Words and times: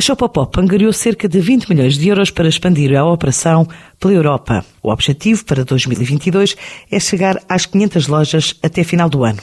A 0.00 0.02
Shopopop 0.02 0.58
angariou 0.58 0.94
cerca 0.94 1.28
de 1.28 1.38
20 1.40 1.68
milhões 1.68 1.98
de 1.98 2.08
euros 2.08 2.30
para 2.30 2.48
expandir 2.48 2.96
a 2.96 3.04
operação 3.04 3.68
pela 3.98 4.14
Europa. 4.14 4.64
O 4.82 4.90
objetivo 4.90 5.44
para 5.44 5.62
2022 5.62 6.56
é 6.90 6.98
chegar 6.98 7.38
às 7.46 7.66
500 7.66 8.06
lojas 8.06 8.54
até 8.62 8.82
final 8.82 9.10
do 9.10 9.24
ano. 9.24 9.40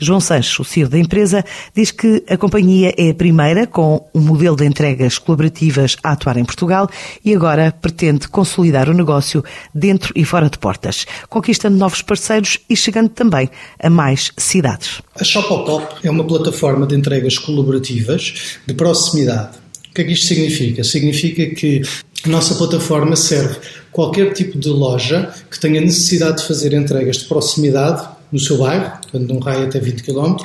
João 0.00 0.18
Sanches, 0.18 0.58
o 0.58 0.64
CEO 0.64 0.88
da 0.88 0.98
empresa, 0.98 1.44
diz 1.72 1.92
que 1.92 2.24
a 2.28 2.36
companhia 2.36 2.92
é 2.98 3.10
a 3.10 3.14
primeira 3.14 3.64
com 3.64 4.04
um 4.12 4.20
modelo 4.20 4.56
de 4.56 4.66
entregas 4.66 5.18
colaborativas 5.18 5.96
a 6.02 6.10
atuar 6.10 6.36
em 6.36 6.44
Portugal 6.44 6.90
e 7.24 7.32
agora 7.32 7.70
pretende 7.70 8.26
consolidar 8.26 8.88
o 8.88 8.94
negócio 8.94 9.44
dentro 9.72 10.12
e 10.16 10.24
fora 10.24 10.50
de 10.50 10.58
portas, 10.58 11.06
conquistando 11.28 11.76
novos 11.76 12.02
parceiros 12.02 12.58
e 12.68 12.74
chegando 12.74 13.10
também 13.10 13.48
a 13.80 13.88
mais 13.88 14.32
cidades. 14.36 15.00
A 15.14 15.22
Shopopop 15.22 16.04
é 16.04 16.10
uma 16.10 16.24
plataforma 16.24 16.88
de 16.88 16.96
entregas 16.96 17.38
colaborativas 17.38 18.58
de 18.66 18.74
proximidade 18.74 19.61
o 19.92 19.94
que 19.94 20.00
é 20.00 20.04
que 20.04 20.12
isto 20.12 20.26
significa? 20.26 20.82
Significa 20.82 21.54
que 21.54 21.82
a 22.24 22.28
nossa 22.30 22.54
plataforma 22.54 23.14
serve 23.14 23.58
qualquer 23.90 24.32
tipo 24.32 24.58
de 24.58 24.70
loja 24.70 25.30
que 25.50 25.60
tenha 25.60 25.82
necessidade 25.82 26.38
de 26.38 26.48
fazer 26.48 26.72
entregas 26.72 27.18
de 27.18 27.26
proximidade 27.26 28.08
no 28.32 28.38
seu 28.38 28.56
bairro, 28.56 28.90
portanto, 29.02 29.28
num 29.28 29.38
raio 29.38 29.66
até 29.66 29.78
20 29.78 30.02
km, 30.02 30.36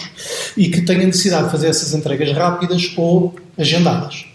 e 0.57 0.67
que 0.67 0.81
tenha 0.81 1.05
necessidade 1.05 1.45
de 1.45 1.51
fazer 1.51 1.67
essas 1.67 1.93
entregas 1.93 2.29
rápidas 2.33 2.91
ou 2.97 3.37
agendadas. 3.57 4.25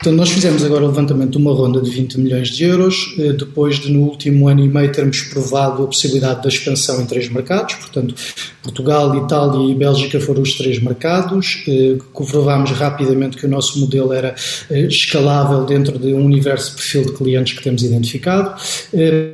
Então, 0.00 0.12
nós 0.12 0.30
fizemos 0.30 0.64
agora 0.64 0.84
o 0.84 0.86
levantamento 0.86 1.32
de 1.32 1.38
uma 1.38 1.52
ronda 1.52 1.80
de 1.80 1.90
20 1.90 2.20
milhões 2.20 2.50
de 2.50 2.62
euros, 2.64 3.16
eh, 3.18 3.32
depois 3.32 3.80
de 3.80 3.90
no 3.90 4.02
último 4.02 4.46
ano 4.46 4.64
e 4.64 4.68
meio 4.68 4.92
termos 4.92 5.22
provado 5.22 5.82
a 5.82 5.86
possibilidade 5.86 6.42
da 6.42 6.48
expansão 6.48 7.02
em 7.02 7.06
três 7.06 7.28
mercados, 7.28 7.74
portanto, 7.74 8.14
Portugal, 8.62 9.16
Itália 9.24 9.72
e 9.72 9.74
Bélgica 9.74 10.20
foram 10.20 10.42
os 10.42 10.54
três 10.54 10.80
mercados. 10.80 11.64
Eh, 11.66 11.96
comprovámos 12.12 12.70
rapidamente 12.70 13.36
que 13.36 13.46
o 13.46 13.48
nosso 13.48 13.80
modelo 13.80 14.12
era 14.12 14.36
eh, 14.70 14.82
escalável 14.82 15.64
dentro 15.64 15.98
de 15.98 16.14
um 16.14 16.24
universo 16.24 16.70
de 16.70 16.76
perfil 16.76 17.06
de 17.06 17.12
clientes 17.14 17.58
que 17.58 17.64
temos 17.64 17.82
identificado 17.82 18.54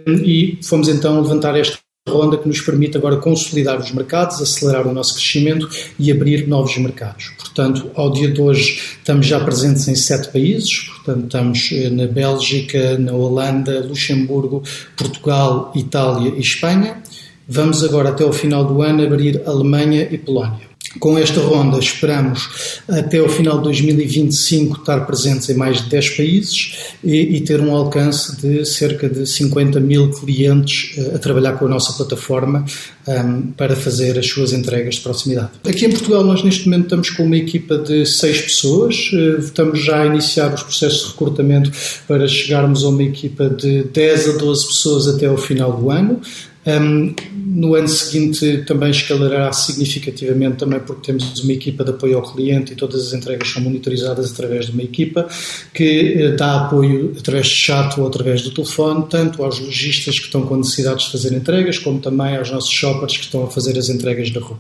e 0.07 0.59
fomos 0.63 0.89
então 0.89 1.21
levantar 1.21 1.57
esta 1.57 1.84
ronda 2.07 2.37
que 2.37 2.47
nos 2.47 2.61
permite 2.61 2.99
agora 2.99 3.17
consolidar 3.17 3.79
os 3.79 3.91
mercados, 3.91 4.41
acelerar 4.41 4.87
o 4.87 4.93
nosso 4.93 5.15
crescimento 5.15 5.67
e 5.99 6.13
abrir 6.13 6.47
novos 6.47 6.77
mercados. 6.77 7.31
Portanto, 7.39 7.91
ao 7.95 8.13
dia 8.13 8.31
de 8.31 8.43
hoje 8.43 8.97
estamos 8.99 9.27
já 9.27 9.41
presentes 9.41 9.89
em 9.89 9.95
sete 9.95 10.31
países, 10.31 10.81
portanto 10.81 11.25
estamos 11.25 11.71
eh, 11.73 11.89
na 11.89 12.07
Bélgica, 12.07 12.99
na 12.99 13.13
Holanda, 13.13 13.81
Luxemburgo, 13.81 14.63
Portugal, 14.95 15.73
Itália 15.75 16.35
e 16.37 16.41
Espanha. 16.41 17.03
Vamos 17.49 17.83
agora 17.83 18.11
até 18.11 18.25
o 18.25 18.33
final 18.35 18.67
do 18.67 18.83
ano 18.83 19.03
abrir 19.03 19.41
Alemanha 19.47 20.07
e 20.11 20.19
Polónia. 20.19 20.74
Com 21.01 21.19
esta 21.19 21.41
ronda, 21.41 21.79
esperamos 21.79 22.83
até 22.89 23.21
o 23.21 23.29
final 23.29 23.59
de 23.59 23.65
2025 23.65 24.79
estar 24.79 25.01
presentes 25.01 25.49
em 25.49 25.55
mais 25.55 25.83
de 25.83 25.91
10 25.91 26.11
países 26.11 26.77
e, 27.03 27.37
e, 27.37 27.41
ter 27.41 27.61
um 27.61 27.75
alcance 27.75 28.41
de 28.41 28.65
cerca 28.65 29.09
de 29.09 29.27
50 29.27 29.81
mil 29.81 30.11
clientes 30.11 30.97
uh, 30.97 31.17
a 31.17 31.19
trabalhar 31.19 31.53
com 31.55 31.67
a 31.67 31.69
nossa 31.69 31.93
plataforma 31.95 32.65
um, 33.07 33.13
ehm, 33.13 33.43
para 33.57 33.75
fazer 33.75 34.19
as 34.19 34.27
suas 34.27 34.53
entregas 34.53 34.97
de 34.97 35.01
proximidade. 35.01 35.51
Aqui 35.69 35.87
em 35.87 35.91
Portugal, 35.91 36.25
nós 36.25 36.43
neste 36.43 36.67
momento 36.67 36.85
estamos 36.85 37.11
com 37.11 37.25
uma 37.25 37.37
equipa 37.37 37.77
de 37.79 38.07
6 38.07 38.41
pessoas, 38.43 39.11
uh, 39.13 39.41
estamos 39.41 39.83
já 39.83 40.03
a 40.03 40.07
iniciar 40.07 40.55
os 40.55 40.63
processos 40.63 41.03
de 41.03 41.09
recrutamento 41.09 41.71
para 42.07 42.27
chegarmos 42.29 42.85
a 42.85 42.89
uma 42.89 43.03
equipa 43.03 43.49
de 43.49 43.85
10 43.85 44.29
a 44.29 44.33
12 44.39 44.67
pessoas 44.67 45.09
até 45.09 45.29
o 45.29 45.37
final 45.37 45.73
do 45.77 45.91
ano. 45.91 46.21
Um, 46.67 47.15
no 47.55 47.75
ano 47.75 47.89
seguinte 47.89 48.65
também 48.67 48.91
escalará 48.91 49.53
significativamente, 49.53 50.57
também 50.57 50.81
porque 50.81 51.13
temos 51.13 51.41
uma 51.43 51.53
equipa 51.53 51.85
de 51.85 51.91
apoio 51.91 52.17
ao 52.17 52.23
cliente 52.23 52.73
e 52.73 52.77
todas 52.77 53.09
as 53.09 53.13
entregas 53.13 53.49
são 53.49 53.63
monitorizadas 53.63 54.33
através 54.33 54.67
de 54.67 54.73
uma 54.73 54.83
equipa 54.83 55.29
que 55.73 56.15
eh, 56.19 56.31
dá 56.33 56.63
apoio 56.63 57.15
através 57.19 57.47
de 57.47 57.55
chat 57.55 58.01
ou 58.01 58.07
através 58.07 58.43
do 58.43 58.51
telefone, 58.51 59.05
tanto 59.09 59.45
aos 59.45 59.61
lojistas 59.61 60.19
que 60.19 60.27
estão 60.27 60.43
com 60.47 60.57
necessidades 60.57 61.05
de 61.07 61.13
fazer 61.13 61.35
entregas, 61.35 61.79
como 61.79 62.01
também 62.01 62.37
aos 62.37 62.51
nossos 62.51 62.71
shoppers 62.71 63.17
que 63.17 63.25
estão 63.25 63.45
a 63.45 63.51
fazer 63.51 63.79
as 63.79 63.89
entregas 63.89 64.31
da 64.31 64.41
rua. 64.41 64.59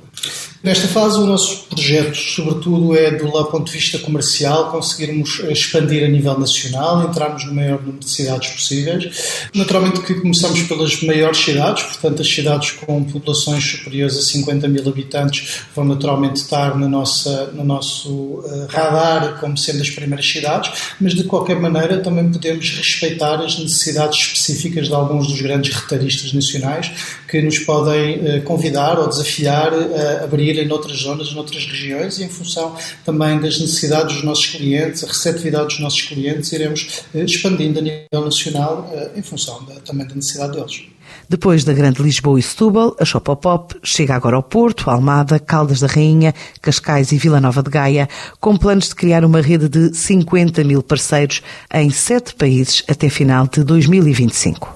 Nesta 0.64 0.88
fase, 0.88 1.18
o 1.18 1.26
nosso 1.26 1.66
projeto, 1.66 2.16
sobretudo, 2.16 2.96
é 2.96 3.10
do 3.10 3.30
ponto 3.44 3.66
de 3.66 3.72
vista 3.72 3.98
comercial, 3.98 4.70
conseguirmos 4.70 5.40
expandir 5.50 6.02
a 6.02 6.08
nível 6.08 6.38
nacional, 6.38 7.06
entrarmos 7.06 7.44
no 7.44 7.52
maior 7.52 7.82
número 7.82 7.98
de 7.98 8.08
cidades 8.08 8.48
possíveis. 8.48 9.50
Naturalmente 9.54 10.00
que 10.00 10.14
começamos 10.14 10.62
pelas 10.62 11.02
maiores 11.02 11.36
cidades, 11.36 11.82
portanto, 11.82 12.22
as 12.22 12.28
cidades 12.28 12.70
com 12.70 13.04
populações 13.04 13.62
superiores 13.62 14.16
a 14.16 14.22
50 14.22 14.66
mil 14.66 14.88
habitantes 14.88 15.64
vão 15.76 15.84
naturalmente 15.84 16.36
estar 16.36 16.78
no, 16.78 16.88
nossa, 16.88 17.50
no 17.52 17.62
nosso 17.62 18.10
uh, 18.10 18.66
radar 18.70 19.38
como 19.40 19.58
sendo 19.58 19.82
as 19.82 19.90
primeiras 19.90 20.26
cidades, 20.26 20.72
mas 20.98 21.12
de 21.12 21.24
qualquer 21.24 21.60
maneira 21.60 21.98
também 21.98 22.32
podemos 22.32 22.70
respeitar 22.70 23.34
as 23.34 23.58
necessidades 23.58 24.18
específicas 24.18 24.88
de 24.88 24.94
alguns 24.94 25.26
dos 25.28 25.42
grandes 25.42 25.76
retalhistas 25.76 26.32
nacionais 26.32 26.90
que 27.28 27.42
nos 27.42 27.58
podem 27.58 28.38
uh, 28.38 28.42
convidar 28.44 28.98
ou 28.98 29.06
desafiar 29.06 29.70
a 29.74 30.24
abrir 30.24 30.53
em 30.62 30.70
outras 30.70 30.98
zonas, 30.98 31.28
em 31.28 31.36
outras 31.36 31.66
regiões 31.66 32.18
e 32.18 32.24
em 32.24 32.28
função 32.28 32.76
também 33.04 33.40
das 33.40 33.60
necessidades 33.60 34.14
dos 34.14 34.24
nossos 34.24 34.46
clientes, 34.46 35.04
a 35.04 35.06
receptividade 35.06 35.66
dos 35.66 35.80
nossos 35.80 36.02
clientes, 36.02 36.52
iremos 36.52 37.02
eh, 37.14 37.24
expandindo 37.24 37.78
a 37.78 37.82
nível 37.82 38.24
nacional 38.24 38.90
eh, 38.92 39.12
em 39.16 39.22
função 39.22 39.64
da, 39.64 39.74
também 39.76 40.06
da 40.06 40.14
necessidade 40.14 40.52
deles. 40.52 40.94
Depois 41.28 41.64
da 41.64 41.72
Grande 41.72 42.02
Lisboa 42.02 42.38
e 42.38 42.42
Setúbal, 42.42 42.96
a 43.00 43.04
Shopopop 43.04 43.74
chega 43.82 44.14
agora 44.14 44.36
ao 44.36 44.42
Porto, 44.42 44.90
Almada, 44.90 45.38
Caldas 45.38 45.80
da 45.80 45.86
Rainha, 45.86 46.34
Cascais 46.60 47.12
e 47.12 47.16
Vila 47.16 47.40
Nova 47.40 47.62
de 47.62 47.70
Gaia, 47.70 48.08
com 48.40 48.56
planos 48.56 48.88
de 48.88 48.94
criar 48.94 49.24
uma 49.24 49.40
rede 49.40 49.68
de 49.68 49.94
50 49.96 50.62
mil 50.64 50.82
parceiros 50.82 51.42
em 51.72 51.90
sete 51.90 52.34
países 52.34 52.82
até 52.88 53.08
final 53.08 53.46
de 53.46 53.64
2025. 53.64 54.72